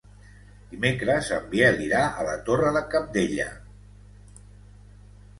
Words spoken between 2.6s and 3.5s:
de Cabdella.